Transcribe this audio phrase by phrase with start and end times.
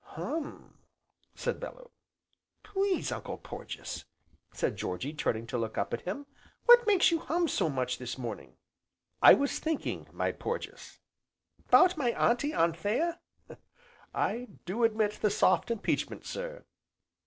[0.17, 0.79] "Hum!"
[1.35, 1.91] said Bellew.
[2.63, 4.05] "Please Uncle Porges,"
[4.51, 6.25] said Georgy, turning to look up at him,
[6.65, 8.55] "what makes you hum so much this morning?"
[9.21, 10.97] "I was thinking, my Porges."
[11.69, 13.19] "'Bout my Auntie Anthea?"
[14.11, 16.65] "I do admit the soft impeachment, sir."